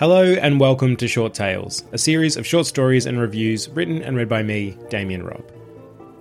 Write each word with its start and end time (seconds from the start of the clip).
Hello 0.00 0.24
and 0.24 0.58
welcome 0.58 0.96
to 0.96 1.06
Short 1.06 1.34
Tales, 1.34 1.84
a 1.92 1.98
series 1.98 2.38
of 2.38 2.46
short 2.46 2.64
stories 2.64 3.04
and 3.04 3.20
reviews 3.20 3.68
written 3.68 4.00
and 4.00 4.16
read 4.16 4.30
by 4.30 4.42
me, 4.42 4.74
Damian 4.88 5.22
Robb. 5.22 5.44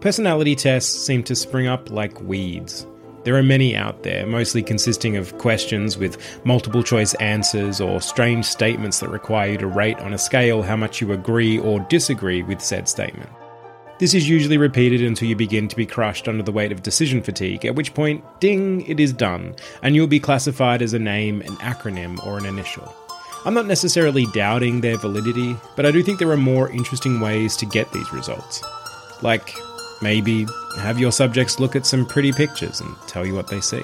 Personality 0.01 0.53
tests 0.53 0.93
seem 0.93 1.23
to 1.23 1.33
spring 1.33 1.67
up 1.67 1.89
like 1.89 2.19
weeds. 2.19 2.85
There 3.23 3.37
are 3.37 3.41
many 3.41 3.77
out 3.77 4.03
there, 4.03 4.27
mostly 4.27 4.61
consisting 4.63 5.15
of 5.15 5.37
questions 5.37 5.97
with 5.97 6.17
multiple 6.43 6.83
choice 6.83 7.13
answers 7.21 7.79
or 7.79 8.01
strange 8.01 8.43
statements 8.43 8.99
that 8.99 9.11
require 9.11 9.51
you 9.51 9.57
to 9.59 9.67
rate 9.67 9.99
on 9.99 10.13
a 10.13 10.17
scale 10.17 10.61
how 10.61 10.75
much 10.75 10.99
you 10.99 11.13
agree 11.13 11.57
or 11.57 11.79
disagree 11.79 12.43
with 12.43 12.59
said 12.59 12.89
statement. 12.89 13.29
This 13.97 14.13
is 14.13 14.27
usually 14.27 14.57
repeated 14.57 15.01
until 15.03 15.29
you 15.29 15.37
begin 15.37 15.69
to 15.69 15.77
be 15.77 15.85
crushed 15.85 16.27
under 16.27 16.43
the 16.43 16.51
weight 16.51 16.73
of 16.73 16.83
decision 16.83 17.23
fatigue, 17.23 17.63
at 17.63 17.75
which 17.75 17.93
point, 17.93 18.25
ding, 18.41 18.85
it 18.87 18.99
is 18.99 19.13
done, 19.13 19.55
and 19.81 19.95
you'll 19.95 20.05
be 20.05 20.19
classified 20.19 20.81
as 20.81 20.93
a 20.93 20.99
name, 20.99 21.39
an 21.43 21.55
acronym, 21.59 22.21
or 22.27 22.37
an 22.37 22.45
initial. 22.45 22.93
I'm 23.45 23.53
not 23.53 23.67
necessarily 23.67 24.25
doubting 24.27 24.81
their 24.81 24.97
validity, 24.97 25.55
but 25.77 25.85
I 25.85 25.91
do 25.91 26.03
think 26.03 26.19
there 26.19 26.29
are 26.31 26.37
more 26.37 26.69
interesting 26.71 27.21
ways 27.21 27.55
to 27.57 27.65
get 27.65 27.91
these 27.93 28.11
results. 28.11 28.61
Like, 29.21 29.55
maybe 30.01 30.45
have 30.77 30.99
your 30.99 31.11
subjects 31.13 31.59
look 31.59 31.75
at 31.75 31.85
some 31.85 32.05
pretty 32.05 32.33
pictures 32.33 32.81
and 32.81 32.93
tell 33.07 33.25
you 33.25 33.33
what 33.33 33.47
they 33.47 33.61
see. 33.61 33.83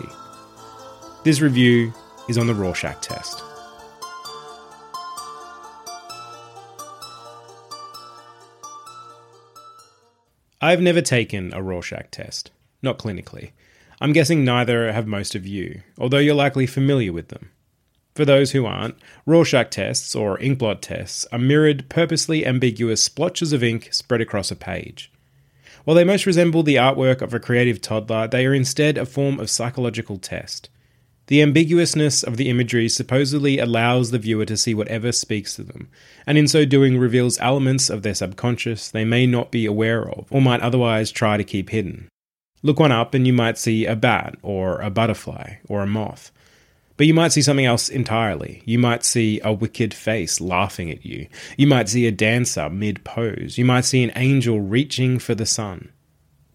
This 1.24 1.40
review 1.40 1.94
is 2.28 2.38
on 2.38 2.48
the 2.48 2.54
Rorschach 2.54 3.02
test. 3.02 3.42
I've 10.62 10.82
never 10.82 11.02
taken 11.02 11.54
a 11.54 11.62
Rorschach 11.62 12.12
test, 12.12 12.52
not 12.82 13.00
clinically. 13.00 13.52
I'm 14.02 14.12
guessing 14.12 14.44
neither 14.44 14.92
have 14.92 15.08
most 15.08 15.34
of 15.34 15.48
you, 15.48 15.82
although 15.98 16.18
you're 16.18 16.36
likely 16.36 16.68
familiar 16.68 17.14
with 17.14 17.30
them. 17.30 17.52
For 18.16 18.24
those 18.24 18.52
who 18.52 18.66
aren't, 18.66 18.96
Rorschach 19.26 19.72
tests, 19.72 20.16
or 20.16 20.38
inkblot 20.38 20.80
tests, 20.80 21.26
are 21.34 21.40
mirrored, 21.40 21.90
purposely 21.90 22.46
ambiguous 22.46 23.04
splotches 23.04 23.52
of 23.52 23.62
ink 23.62 23.90
spread 23.92 24.22
across 24.22 24.52
a 24.52 24.56
page. 24.56 25.12
While 25.84 25.96
they 25.96 26.06
most 26.06 26.26
resemble 26.26 26.64
the 26.64 26.78
artwork 26.78 27.22
of 27.22 27.34
a 27.34 27.42
creative 27.42 27.82
toddler, 27.82 28.26
they 28.28 28.46
are 28.46 28.54
instead 28.54 28.98
a 28.98 29.06
form 29.06 29.38
of 29.38 29.50
psychological 29.50 30.18
test. 30.18 30.70
The 31.28 31.42
ambiguousness 31.42 32.24
of 32.24 32.38
the 32.38 32.50
imagery 32.50 32.88
supposedly 32.88 33.60
allows 33.60 34.12
the 34.12 34.20
viewer 34.20 34.46
to 34.46 34.56
see 34.56 34.74
whatever 34.74 35.12
speaks 35.12 35.56
to 35.56 35.64
them, 35.64 35.90
and 36.26 36.38
in 36.38 36.48
so 36.48 36.64
doing 36.64 36.98
reveals 36.98 37.40
elements 37.40 37.90
of 37.90 38.02
their 38.02 38.16
subconscious 38.16 38.90
they 38.90 39.04
may 39.04 39.28
not 39.28 39.52
be 39.52 39.66
aware 39.66 40.10
of, 40.10 40.28
or 40.30 40.42
might 40.42 40.62
otherwise 40.62 41.12
try 41.12 41.36
to 41.36 41.44
keep 41.44 41.70
hidden. 41.70 42.08
Look 42.64 42.80
one 42.80 42.94
up 42.94 43.14
and 43.14 43.28
you 43.28 43.34
might 43.34 43.58
see 43.58 43.86
a 43.86 43.96
bat, 43.96 44.38
or 44.42 44.80
a 44.80 44.90
butterfly, 44.90 45.56
or 45.68 45.82
a 45.82 45.88
moth. 45.88 46.32
But 46.98 47.08
you 47.08 47.14
might 47.14 47.34
see 47.34 47.42
something 47.42 47.66
else 47.66 47.90
entirely. 47.90 48.62
You 48.66 48.80
might 48.80 49.04
see 49.04 49.42
a 49.44 49.52
wicked 49.52 49.94
face 49.94 50.40
laughing 50.40 50.90
at 50.90 51.06
you. 51.06 51.28
You 51.58 51.68
might 51.68 51.90
see 51.90 52.08
a 52.08 52.12
dancer 52.12 52.70
mid 52.70 53.04
pose. 53.04 53.58
You 53.58 53.66
might 53.66 53.86
see 53.86 54.04
an 54.04 54.14
angel 54.16 54.62
reaching 54.62 55.20
for 55.20 55.36
the 55.36 55.46
sun. 55.46 55.92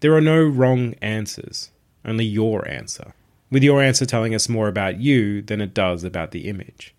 There 0.00 0.14
are 0.14 0.22
no 0.22 0.42
wrong 0.42 0.94
answers, 1.02 1.70
only 2.06 2.24
your 2.24 2.66
answer, 2.66 3.12
with 3.50 3.62
your 3.62 3.82
answer 3.82 4.06
telling 4.06 4.34
us 4.34 4.48
more 4.48 4.68
about 4.68 4.98
you 4.98 5.42
than 5.42 5.60
it 5.60 5.74
does 5.74 6.04
about 6.04 6.30
the 6.30 6.48
image. 6.48 6.94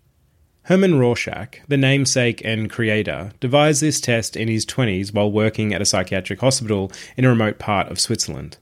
Hermann 0.66 1.00
Rorschach, 1.00 1.58
the 1.66 1.76
namesake 1.76 2.40
and 2.44 2.70
creator, 2.70 3.32
devised 3.40 3.82
this 3.82 4.00
test 4.00 4.36
in 4.36 4.46
his 4.46 4.64
20s 4.64 5.12
while 5.12 5.32
working 5.32 5.74
at 5.74 5.82
a 5.82 5.84
psychiatric 5.84 6.40
hospital 6.40 6.92
in 7.16 7.24
a 7.24 7.28
remote 7.28 7.58
part 7.58 7.88
of 7.90 7.98
Switzerland. 7.98 8.58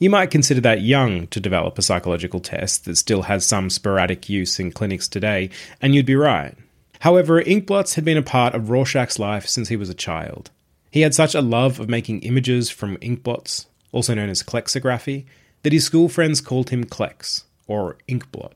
You 0.00 0.08
might 0.08 0.30
consider 0.30 0.62
that 0.62 0.80
young 0.80 1.26
to 1.26 1.40
develop 1.40 1.78
a 1.78 1.82
psychological 1.82 2.40
test 2.40 2.86
that 2.86 2.96
still 2.96 3.22
has 3.22 3.44
some 3.44 3.68
sporadic 3.68 4.30
use 4.30 4.58
in 4.58 4.72
clinics 4.72 5.06
today, 5.06 5.50
and 5.82 5.94
you'd 5.94 6.06
be 6.06 6.16
right. 6.16 6.56
However, 7.00 7.42
inkblots 7.42 7.96
had 7.96 8.04
been 8.06 8.16
a 8.16 8.22
part 8.22 8.54
of 8.54 8.70
Rorschach's 8.70 9.18
life 9.18 9.46
since 9.46 9.68
he 9.68 9.76
was 9.76 9.90
a 9.90 9.94
child. 9.94 10.50
He 10.90 11.02
had 11.02 11.14
such 11.14 11.34
a 11.34 11.42
love 11.42 11.78
of 11.78 11.90
making 11.90 12.22
images 12.22 12.70
from 12.70 12.96
inkblots, 12.96 13.66
also 13.92 14.14
known 14.14 14.30
as 14.30 14.42
klexography, 14.42 15.26
that 15.64 15.74
his 15.74 15.84
school 15.84 16.08
friends 16.08 16.40
called 16.40 16.70
him 16.70 16.84
Klex, 16.84 17.44
or 17.66 17.98
Inkblot. 18.08 18.52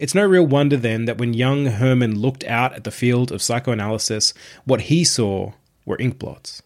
It's 0.00 0.16
no 0.16 0.26
real 0.26 0.46
wonder 0.46 0.76
then 0.76 1.04
that 1.04 1.18
when 1.18 1.32
young 1.32 1.66
Hermann 1.66 2.18
looked 2.18 2.42
out 2.42 2.72
at 2.72 2.82
the 2.82 2.90
field 2.90 3.30
of 3.30 3.40
psychoanalysis, 3.40 4.34
what 4.64 4.82
he 4.82 5.04
saw 5.04 5.52
were 5.86 5.96
inkblots. 5.98 6.60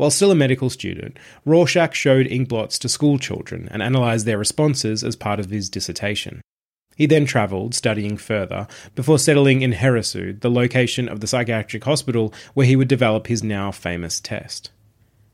While 0.00 0.10
still 0.10 0.30
a 0.30 0.34
medical 0.34 0.70
student, 0.70 1.18
Rorschach 1.44 1.92
showed 1.92 2.24
inkblots 2.24 2.78
to 2.78 2.88
school 2.88 3.18
children 3.18 3.68
and 3.70 3.82
analysed 3.82 4.24
their 4.24 4.38
responses 4.38 5.04
as 5.04 5.14
part 5.14 5.38
of 5.38 5.50
his 5.50 5.68
dissertation. 5.68 6.40
He 6.96 7.04
then 7.04 7.26
travelled, 7.26 7.74
studying 7.74 8.16
further, 8.16 8.66
before 8.94 9.18
settling 9.18 9.60
in 9.60 9.72
Herisau, 9.74 10.40
the 10.40 10.50
location 10.50 11.06
of 11.06 11.20
the 11.20 11.26
psychiatric 11.26 11.84
hospital 11.84 12.32
where 12.54 12.66
he 12.66 12.76
would 12.76 12.88
develop 12.88 13.26
his 13.26 13.44
now 13.44 13.70
famous 13.70 14.20
test. 14.20 14.70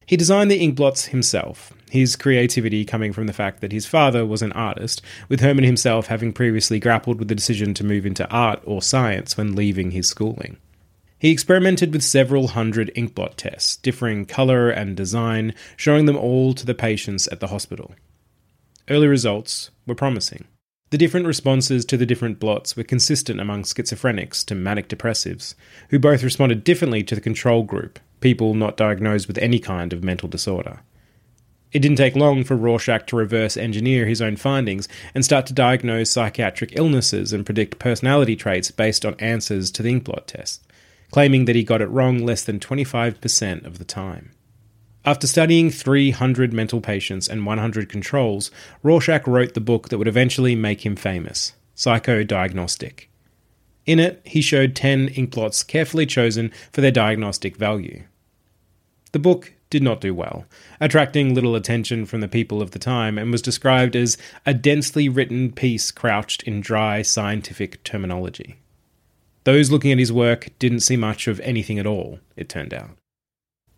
He 0.05 0.17
designed 0.17 0.51
the 0.51 0.61
inkblots 0.61 1.11
himself, 1.11 1.73
his 1.89 2.17
creativity 2.17 2.85
coming 2.85 3.13
from 3.13 3.29
the 3.29 3.33
fact 3.33 3.61
that 3.61 3.71
his 3.71 3.87
father 3.87 4.27
was 4.27 4.43
an 4.43 4.51
artist, 4.51 5.01
with 5.29 5.43
Hermann 5.43 5.63
himself 5.65 6.09
having 6.09 6.33
previously 6.33 6.81
grappled 6.81 7.21
with 7.21 7.29
the 7.29 7.37
decision 7.37 7.73
to 7.75 7.85
move 7.85 8.05
into 8.05 8.29
art 8.31 8.63
or 8.65 8.83
science 8.83 9.37
when 9.37 9.55
leaving 9.55 9.93
his 9.93 10.09
schooling. 10.09 10.57
He 11.19 11.31
experimented 11.31 11.93
with 11.93 12.03
several 12.03 12.49
hundred 12.49 12.93
inkblot 12.95 13.37
tests, 13.37 13.77
differing 13.77 14.27
colour 14.27 14.69
and 14.69 14.95
design, 14.95 15.55
showing 15.77 16.05
them 16.05 16.17
all 16.17 16.53
to 16.53 16.67
the 16.67 16.75
patients 16.75 17.27
at 17.29 17.41
the 17.41 17.47
hospital. 17.47 17.95
Early 18.89 19.07
results 19.07 19.71
were 19.87 19.95
promising. 19.95 20.45
The 20.91 20.99
different 20.99 21.27
responses 21.27 21.85
to 21.87 21.97
the 21.97 22.07
different 22.07 22.39
blots 22.39 22.77
were 22.77 22.85
consistent 22.85 23.41
among 23.41 23.63
schizophrenics 23.63 24.45
to 24.45 24.55
manic 24.55 24.89
depressives, 24.89 25.55
who 25.89 25.99
both 25.99 26.23
responded 26.23 26.65
differently 26.65 27.03
to 27.05 27.15
the 27.15 27.21
control 27.21 27.63
group, 27.63 27.99
people 28.21 28.55
not 28.55 28.77
diagnosed 28.77 29.27
with 29.27 29.39
any 29.39 29.59
kind 29.59 29.93
of 29.95 30.05
mental 30.05 30.29
disorder. 30.29 30.81
It 31.73 31.81
didn't 31.81 31.97
take 31.97 32.15
long 32.15 32.45
for 32.45 32.57
Rorschach 32.57 33.07
to 33.07 33.17
reverse 33.17 33.57
engineer 33.57 34.07
his 34.07 34.23
own 34.23 34.37
findings 34.37 34.87
and 35.15 35.25
start 35.25 35.47
to 35.47 35.53
diagnose 35.53 36.11
psychiatric 36.11 36.77
illnesses 36.77 37.33
and 37.33 37.45
predict 37.45 37.79
personality 37.79 38.37
traits 38.37 38.71
based 38.71 39.05
on 39.05 39.15
answers 39.19 39.71
to 39.73 39.83
the 39.83 39.93
inkblot 39.93 40.27
test 40.27 40.63
claiming 41.17 41.47
that 41.47 41.57
he 41.57 41.65
got 41.65 41.81
it 41.81 41.89
wrong 41.89 42.19
less 42.19 42.45
than 42.45 42.61
25% 42.61 43.65
of 43.65 43.79
the 43.79 43.87
time. 43.87 44.33
After 45.03 45.27
studying 45.27 45.71
300 45.71 46.53
mental 46.53 46.83
patients 46.83 47.27
and 47.27 47.47
100 47.47 47.89
controls, 47.89 48.51
Rorschach 48.83 49.27
wrote 49.27 49.55
the 49.55 49.63
book 49.63 49.89
that 49.89 49.97
would 49.97 50.09
eventually 50.09 50.55
make 50.55 50.85
him 50.85 50.95
famous 50.95 51.55
Psychodiagnostic. 51.75 53.07
In 53.87 53.99
it, 53.99 54.21
he 54.27 54.43
showed 54.43 54.77
10 54.77 55.09
inkblots 55.09 55.67
carefully 55.67 56.05
chosen 56.05 56.53
for 56.71 56.83
their 56.83 56.91
diagnostic 56.91 57.57
value. 57.57 58.03
The 59.13 59.19
book 59.19 59.55
did 59.71 59.83
not 59.83 60.03
do 60.03 60.15
well, 60.15 60.45
attracting 60.83 61.35
little 61.35 61.57
attention 61.57 62.05
from 62.05 62.21
the 62.21 62.29
people 62.29 62.61
of 62.61 62.73
the 62.73 62.79
time, 62.79 63.17
and 63.17 63.33
was 63.33 63.41
described 63.41 63.97
as 63.97 64.19
a 64.45 64.53
densely 64.53 65.09
written 65.09 65.51
piece 65.51 65.91
crouched 65.91 66.43
in 66.43 66.61
dry 66.61 67.01
scientific 67.01 67.83
terminology. 67.85 68.59
Those 69.47 69.71
looking 69.71 69.93
at 69.93 70.01
his 70.01 70.13
work 70.13 70.49
didn't 70.59 70.81
see 70.81 70.97
much 70.97 71.29
of 71.29 71.39
anything 71.39 71.79
at 71.79 71.87
all, 71.87 72.19
it 72.35 72.49
turned 72.49 72.75
out. 72.75 72.99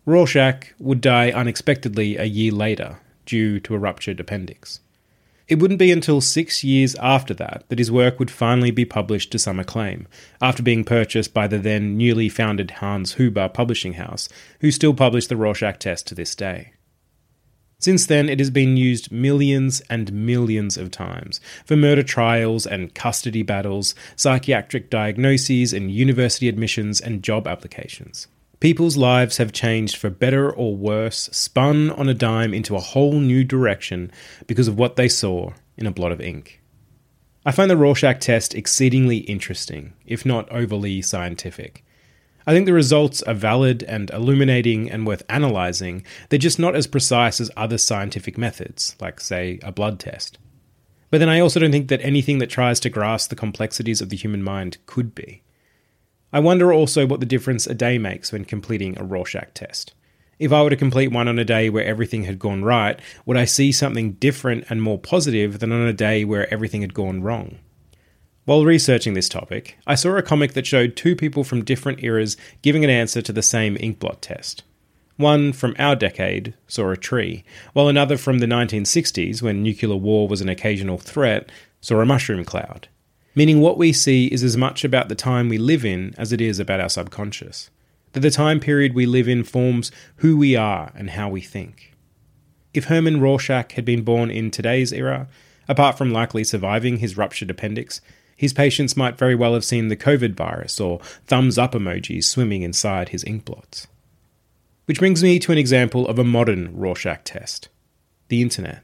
Rorschach 0.03 0.73
would 0.79 0.99
die 0.99 1.29
unexpectedly 1.29 2.17
a 2.17 2.23
year 2.23 2.51
later, 2.51 2.97
due 3.27 3.59
to 3.59 3.75
a 3.75 3.77
ruptured 3.77 4.19
appendix. 4.19 4.79
It 5.47 5.59
wouldn't 5.59 5.77
be 5.77 5.91
until 5.91 6.21
six 6.21 6.63
years 6.63 6.95
after 6.95 7.35
that 7.35 7.65
that 7.69 7.77
his 7.77 7.91
work 7.91 8.17
would 8.17 8.31
finally 8.31 8.71
be 8.71 8.83
published 8.83 9.31
to 9.31 9.37
some 9.37 9.59
acclaim, 9.59 10.07
after 10.41 10.63
being 10.63 10.83
purchased 10.83 11.35
by 11.35 11.45
the 11.45 11.59
then 11.59 11.95
newly 11.95 12.29
founded 12.29 12.71
Hans 12.71 13.13
Huber 13.13 13.47
publishing 13.47 13.93
house, 13.93 14.27
who 14.61 14.71
still 14.71 14.95
publish 14.95 15.27
the 15.27 15.37
Rorschach 15.37 15.77
test 15.77 16.07
to 16.07 16.15
this 16.15 16.33
day. 16.33 16.73
Since 17.79 18.07
then, 18.07 18.27
it 18.27 18.39
has 18.39 18.49
been 18.49 18.75
used 18.75 19.09
millions 19.09 19.81
and 19.89 20.11
millions 20.11 20.77
of 20.77 20.91
times 20.91 21.39
for 21.65 21.77
murder 21.77 22.03
trials 22.03 22.67
and 22.67 22.93
custody 22.93 23.41
battles, 23.41 23.95
psychiatric 24.17 24.89
diagnoses 24.89 25.71
and 25.71 25.89
university 25.89 26.49
admissions 26.49 26.99
and 26.99 27.23
job 27.23 27.47
applications. 27.47 28.27
People's 28.59 28.97
lives 28.97 29.37
have 29.37 29.53
changed 29.53 29.95
for 29.95 30.09
better 30.09 30.51
or 30.51 30.75
worse, 30.75 31.29
spun 31.31 31.89
on 31.91 32.09
a 32.09 32.13
dime 32.13 32.53
into 32.53 32.75
a 32.75 32.81
whole 32.81 33.13
new 33.13 33.45
direction 33.45 34.11
because 34.45 34.67
of 34.67 34.77
what 34.77 34.97
they 34.97 35.07
saw 35.07 35.53
in 35.77 35.87
a 35.87 35.91
blot 35.91 36.11
of 36.11 36.19
ink. 36.19 36.61
I 37.45 37.53
find 37.53 37.71
the 37.71 37.77
Rorschach 37.77 38.19
test 38.19 38.53
exceedingly 38.53 39.19
interesting, 39.19 39.93
if 40.05 40.25
not 40.25 40.51
overly 40.51 41.01
scientific. 41.01 41.85
I 42.49 42.51
think 42.51 42.65
the 42.65 42.73
results 42.73 43.21
are 43.21 43.35
valid 43.35 43.83
and 43.83 44.09
illuminating 44.09 44.89
and 44.89 45.05
worth 45.05 45.21
analysing, 45.29 46.03
they're 46.29 46.39
just 46.39 46.57
not 46.57 46.75
as 46.75 46.87
precise 46.87 47.39
as 47.39 47.51
other 47.55 47.77
scientific 47.77 48.39
methods, 48.39 48.95
like, 48.99 49.19
say, 49.19 49.59
a 49.61 49.71
blood 49.71 49.99
test. 49.99 50.39
But 51.11 51.19
then 51.19 51.29
I 51.29 51.41
also 51.41 51.59
don't 51.59 51.71
think 51.71 51.89
that 51.89 52.01
anything 52.01 52.39
that 52.39 52.49
tries 52.49 52.79
to 52.79 52.89
grasp 52.89 53.29
the 53.29 53.35
complexities 53.35 54.01
of 54.01 54.09
the 54.09 54.17
human 54.17 54.41
mind 54.41 54.79
could 54.87 55.13
be. 55.13 55.43
I 56.33 56.39
wonder 56.39 56.73
also 56.73 57.05
what 57.05 57.19
the 57.19 57.27
difference 57.27 57.67
a 57.67 57.75
day 57.75 57.99
makes 57.99 58.31
when 58.31 58.45
completing 58.45 58.97
a 58.97 59.03
Rorschach 59.03 59.53
test. 59.53 59.93
If 60.39 60.51
I 60.51 60.63
were 60.63 60.71
to 60.71 60.75
complete 60.75 61.11
one 61.11 61.27
on 61.27 61.37
a 61.37 61.45
day 61.45 61.69
where 61.69 61.85
everything 61.85 62.23
had 62.23 62.39
gone 62.39 62.63
right, 62.63 62.99
would 63.27 63.37
I 63.37 63.45
see 63.45 63.71
something 63.71 64.13
different 64.13 64.65
and 64.71 64.81
more 64.81 64.97
positive 64.97 65.59
than 65.59 65.71
on 65.71 65.85
a 65.85 65.93
day 65.93 66.25
where 66.25 66.51
everything 66.51 66.81
had 66.81 66.95
gone 66.95 67.21
wrong? 67.21 67.59
While 68.49 68.65
researching 68.65 69.13
this 69.13 69.29
topic, 69.29 69.77
I 69.85 69.93
saw 69.93 70.17
a 70.17 70.23
comic 70.23 70.53
that 70.53 70.65
showed 70.65 70.95
two 70.95 71.15
people 71.15 71.43
from 71.43 71.63
different 71.63 72.03
eras 72.03 72.35
giving 72.63 72.83
an 72.83 72.89
answer 72.89 73.21
to 73.21 73.31
the 73.31 73.43
same 73.43 73.75
inkblot 73.75 74.21
test. 74.21 74.63
One 75.17 75.53
from 75.53 75.75
our 75.77 75.95
decade 75.95 76.55
saw 76.67 76.89
a 76.89 76.97
tree, 76.97 77.43
while 77.73 77.87
another 77.87 78.17
from 78.17 78.39
the 78.39 78.47
1960s, 78.47 79.43
when 79.43 79.61
nuclear 79.61 79.95
war 79.95 80.27
was 80.27 80.41
an 80.41 80.49
occasional 80.49 80.97
threat, 80.97 81.51
saw 81.79 82.01
a 82.01 82.07
mushroom 82.07 82.43
cloud 82.43 82.87
meaning 83.35 83.61
what 83.61 83.77
we 83.77 83.93
see 83.93 84.25
is 84.25 84.43
as 84.43 84.57
much 84.57 84.83
about 84.83 85.09
the 85.09 85.15
time 85.15 85.47
we 85.47 85.59
live 85.59 85.85
in 85.85 86.15
as 86.17 86.33
it 86.33 86.41
is 86.41 86.59
about 86.59 86.79
our 86.79 86.89
subconscious. 86.89 87.69
That 88.13 88.21
the 88.21 88.31
time 88.31 88.59
period 88.59 88.95
we 88.95 89.05
live 89.05 89.27
in 89.27 89.43
forms 89.43 89.91
who 90.17 90.35
we 90.35 90.55
are 90.55 90.91
and 90.95 91.11
how 91.11 91.29
we 91.29 91.41
think. 91.41 91.93
If 92.73 92.85
Hermann 92.85 93.21
Rorschach 93.21 93.73
had 93.73 93.85
been 93.85 94.01
born 94.01 94.31
in 94.31 94.49
today's 94.49 94.91
era, 94.91 95.27
apart 95.67 95.97
from 95.97 96.11
likely 96.11 96.43
surviving 96.43 96.97
his 96.97 97.15
ruptured 97.15 97.51
appendix, 97.51 98.01
his 98.39 98.53
patients 98.53 98.95
might 98.95 99.17
very 99.17 99.35
well 99.35 99.53
have 99.53 99.65
seen 99.65 99.89
the 99.89 99.97
COVID 99.97 100.33
virus 100.33 100.79
or 100.79 101.01
thumbs 101.27 101.57
up 101.57 101.73
emojis 101.73 102.23
swimming 102.23 102.61
inside 102.61 103.09
his 103.09 103.25
inkblots. 103.25 103.87
Which 104.85 104.99
brings 104.99 105.21
me 105.21 105.39
to 105.39 105.51
an 105.51 105.57
example 105.57 106.07
of 106.07 106.17
a 106.17 106.23
modern 106.23 106.73
Rorschach 106.73 107.25
test 107.25 107.67
the 108.29 108.41
internet. 108.41 108.81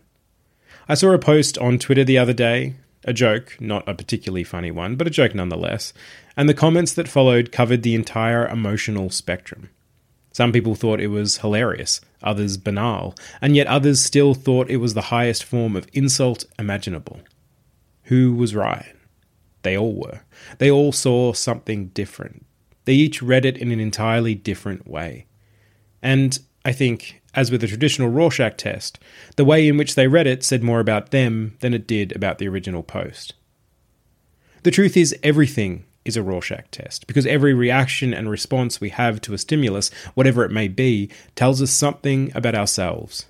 I 0.90 0.96
saw 0.96 1.14
a 1.14 1.18
post 1.18 1.58
on 1.60 1.80
Twitter 1.80 2.04
the 2.04 2.18
other 2.18 2.34
day 2.34 2.76
a 3.06 3.14
joke, 3.14 3.56
not 3.62 3.88
a 3.88 3.94
particularly 3.94 4.44
funny 4.44 4.72
one, 4.72 4.98
but 4.98 5.08
a 5.08 5.12
joke 5.12 5.34
nonetheless, 5.34 5.94
and 6.36 6.50
the 6.50 6.54
comments 6.54 6.92
that 6.92 7.08
followed 7.08 7.54
covered 7.54 7.82
the 7.84 7.96
entire 7.96 8.46
emotional 8.46 9.10
spectrum. 9.10 9.70
Some 10.34 10.52
people 10.52 10.76
thought 10.76 11.00
it 11.00 11.08
was 11.08 11.38
hilarious, 11.38 12.02
others 12.22 12.58
banal, 12.58 13.16
and 13.42 13.56
yet 13.56 13.68
others 13.68 14.02
still 14.02 14.34
thought 14.34 14.70
it 14.70 14.78
was 14.78 14.96
the 14.96 15.04
highest 15.14 15.46
form 15.46 15.78
of 15.78 15.88
insult 15.94 16.44
imaginable. 16.60 17.22
Who 18.06 18.36
was 18.36 18.54
right? 18.54 18.95
They 19.66 19.76
all 19.76 19.96
were. 19.96 20.22
They 20.60 20.70
all 20.70 20.92
saw 20.92 21.34
something 21.34 21.88
different. 21.88 22.46
They 22.86 22.94
each 22.94 23.24
read 23.24 23.46
it 23.46 23.58
in 23.58 23.72
an 23.72 23.80
entirely 23.80 24.36
different 24.36 24.88
way. 24.88 25.26
And 26.04 26.38
I 26.64 26.72
think, 26.72 27.24
as 27.34 27.50
with 27.50 27.62
the 27.62 27.68
traditional 27.68 28.10
Rorschach 28.10 28.58
test, 28.58 29.00
the 29.38 29.44
way 29.44 29.68
in 29.68 29.76
which 29.76 29.96
they 29.96 30.08
read 30.08 30.28
it 30.28 30.44
said 30.44 30.62
more 30.62 30.80
about 30.80 31.10
them 31.10 31.58
than 31.62 31.74
it 31.74 31.88
did 31.88 32.16
about 32.16 32.38
the 32.38 32.48
original 32.48 32.84
post. 32.84 33.34
The 34.62 34.70
truth 34.70 34.96
is, 34.96 35.16
everything 35.24 35.86
is 36.06 36.16
a 36.16 36.22
Rorschach 36.22 36.70
test, 36.70 37.08
because 37.08 37.26
every 37.26 37.56
reaction 37.56 38.14
and 38.14 38.30
response 38.30 38.80
we 38.80 38.90
have 38.90 39.20
to 39.22 39.34
a 39.34 39.40
stimulus, 39.40 39.90
whatever 40.14 40.46
it 40.46 40.52
may 40.52 40.68
be, 40.68 41.10
tells 41.36 41.60
us 41.60 41.72
something 41.72 42.32
about 42.36 42.54
ourselves. 42.54 43.26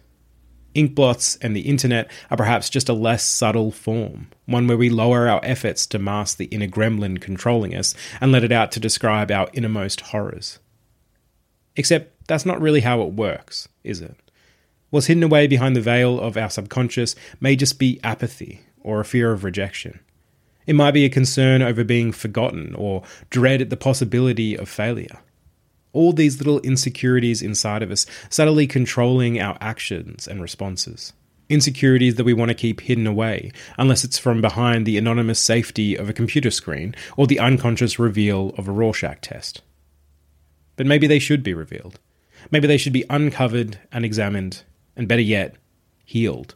Inkblots 0.75 1.37
and 1.41 1.55
the 1.55 1.61
internet 1.61 2.11
are 2.29 2.37
perhaps 2.37 2.69
just 2.69 2.89
a 2.89 2.93
less 2.93 3.23
subtle 3.23 3.71
form, 3.71 4.27
one 4.45 4.67
where 4.67 4.77
we 4.77 4.89
lower 4.89 5.27
our 5.27 5.39
efforts 5.43 5.87
to 5.87 5.99
mask 5.99 6.37
the 6.37 6.45
inner 6.45 6.67
gremlin 6.67 7.19
controlling 7.19 7.73
us 7.73 7.95
and 8.19 8.31
let 8.31 8.43
it 8.43 8.51
out 8.51 8.71
to 8.73 8.79
describe 8.79 9.31
our 9.31 9.49
innermost 9.53 10.01
horrors. 10.01 10.59
Except 11.75 12.27
that's 12.27 12.45
not 12.45 12.61
really 12.61 12.81
how 12.81 13.01
it 13.01 13.13
works, 13.13 13.67
is 13.83 14.01
it? 14.01 14.15
What's 14.89 15.07
hidden 15.07 15.23
away 15.23 15.47
behind 15.47 15.75
the 15.75 15.81
veil 15.81 16.19
of 16.19 16.37
our 16.37 16.49
subconscious 16.49 17.15
may 17.39 17.55
just 17.55 17.79
be 17.79 17.99
apathy 18.03 18.61
or 18.81 18.99
a 18.99 19.05
fear 19.05 19.31
of 19.31 19.43
rejection. 19.43 19.99
It 20.67 20.75
might 20.75 20.91
be 20.91 21.05
a 21.05 21.09
concern 21.09 21.61
over 21.61 21.83
being 21.83 22.11
forgotten 22.11 22.75
or 22.75 23.03
dread 23.29 23.61
at 23.61 23.69
the 23.69 23.77
possibility 23.77 24.55
of 24.55 24.69
failure. 24.69 25.19
All 25.95 26.11
these 26.11 26.37
little 26.37 26.59
insecurities 26.59 27.41
inside 27.41 27.81
of 27.81 27.89
us 27.89 28.05
subtly 28.29 28.67
controlling 28.67 29.39
our 29.39 29.57
actions 29.61 30.27
and 30.27 30.41
responses. 30.41 31.13
Insecurities 31.47 32.15
that 32.15 32.25
we 32.25 32.33
want 32.33 32.49
to 32.49 32.55
keep 32.55 32.81
hidden 32.81 33.07
away, 33.07 33.51
unless 33.77 34.03
it's 34.03 34.17
from 34.17 34.41
behind 34.41 34.85
the 34.85 34.97
anonymous 34.97 35.39
safety 35.39 35.95
of 35.95 36.09
a 36.09 36.13
computer 36.13 36.51
screen 36.51 36.93
or 37.15 37.27
the 37.27 37.39
unconscious 37.39 37.97
reveal 37.97 38.49
of 38.57 38.67
a 38.67 38.73
Rorschach 38.73 39.21
test. 39.21 39.61
But 40.75 40.85
maybe 40.85 41.07
they 41.07 41.19
should 41.19 41.43
be 41.43 41.53
revealed. 41.53 41.97
Maybe 42.51 42.67
they 42.67 42.77
should 42.77 42.91
be 42.91 43.05
uncovered 43.09 43.79
and 43.91 44.03
examined, 44.03 44.63
and 44.97 45.07
better 45.07 45.21
yet, 45.21 45.55
healed. 46.03 46.55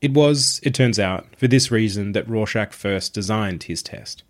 It 0.00 0.14
was, 0.14 0.60
it 0.62 0.72
turns 0.72 1.00
out, 1.00 1.26
for 1.36 1.48
this 1.48 1.72
reason 1.72 2.12
that 2.12 2.28
Rorschach 2.28 2.72
first 2.72 3.12
designed 3.12 3.64
his 3.64 3.82
test. 3.82 4.22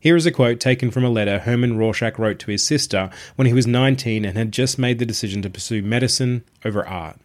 Here 0.00 0.16
is 0.16 0.24
a 0.24 0.32
quote 0.32 0.60
taken 0.60 0.90
from 0.90 1.04
a 1.04 1.10
letter 1.10 1.40
Hermann 1.40 1.76
Rorschach 1.76 2.18
wrote 2.18 2.38
to 2.40 2.50
his 2.50 2.64
sister 2.64 3.10
when 3.36 3.46
he 3.46 3.52
was 3.52 3.66
19 3.66 4.24
and 4.24 4.36
had 4.36 4.50
just 4.50 4.78
made 4.78 4.98
the 4.98 5.04
decision 5.04 5.42
to 5.42 5.50
pursue 5.50 5.82
medicine 5.82 6.42
over 6.64 6.84
art. 6.86 7.20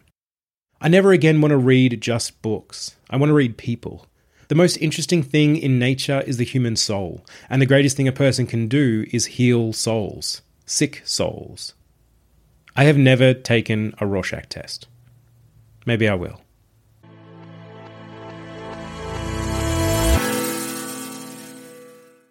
I 0.78 0.88
never 0.88 1.12
again 1.12 1.40
want 1.40 1.52
to 1.52 1.56
read 1.56 2.02
just 2.02 2.42
books. 2.42 2.94
I 3.08 3.16
want 3.16 3.30
to 3.30 3.34
read 3.34 3.56
people. 3.56 4.06
The 4.48 4.54
most 4.54 4.76
interesting 4.76 5.22
thing 5.22 5.56
in 5.56 5.78
nature 5.78 6.22
is 6.26 6.36
the 6.36 6.44
human 6.44 6.76
soul, 6.76 7.24
and 7.48 7.62
the 7.62 7.66
greatest 7.66 7.96
thing 7.96 8.08
a 8.08 8.12
person 8.12 8.46
can 8.46 8.68
do 8.68 9.06
is 9.10 9.26
heal 9.26 9.72
souls, 9.72 10.42
sick 10.66 11.00
souls. 11.04 11.72
I 12.76 12.84
have 12.84 12.98
never 12.98 13.32
taken 13.32 13.94
a 13.98 14.06
Rorschach 14.06 14.50
test. 14.50 14.86
Maybe 15.86 16.06
I 16.06 16.14
will. 16.14 16.42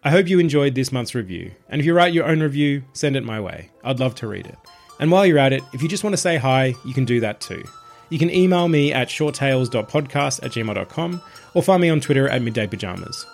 I 0.06 0.10
hope 0.10 0.28
you 0.28 0.38
enjoyed 0.38 0.76
this 0.76 0.92
month's 0.92 1.16
review, 1.16 1.50
and 1.68 1.80
if 1.80 1.84
you 1.84 1.92
write 1.92 2.14
your 2.14 2.26
own 2.26 2.40
review, 2.40 2.84
send 2.92 3.16
it 3.16 3.24
my 3.24 3.40
way. 3.40 3.70
I'd 3.82 3.98
love 3.98 4.14
to 4.16 4.28
read 4.28 4.46
it. 4.46 4.56
And 5.00 5.10
while 5.10 5.26
you're 5.26 5.36
at 5.36 5.52
it, 5.52 5.64
if 5.74 5.82
you 5.82 5.88
just 5.88 6.04
want 6.04 6.12
to 6.12 6.16
say 6.16 6.36
hi, 6.36 6.74
you 6.84 6.94
can 6.94 7.04
do 7.04 7.18
that 7.18 7.40
too. 7.40 7.64
You 8.08 8.20
can 8.20 8.30
email 8.30 8.68
me 8.68 8.92
at 8.92 9.08
shorttales.podcast 9.08 10.44
at 10.44 10.52
gmail.com 10.52 11.22
or 11.54 11.62
find 11.64 11.82
me 11.82 11.88
on 11.88 12.00
Twitter 12.00 12.28
at 12.28 12.40
middaypyjamas. 12.40 13.26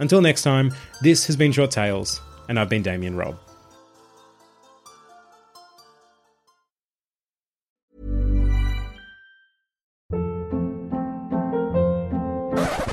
Until 0.00 0.20
next 0.20 0.42
time, 0.42 0.74
this 1.02 1.24
has 1.28 1.36
been 1.36 1.52
Short 1.52 1.70
Tales, 1.70 2.20
and 2.48 2.58
I've 2.58 2.68
been 2.68 2.82
Damian 2.82 3.14
Robb. 3.14 3.38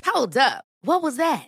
Hold 0.06 0.38
up. 0.38 0.64
What 0.84 1.02
was 1.02 1.18
that? 1.18 1.48